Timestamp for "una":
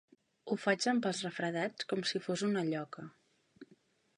2.49-2.65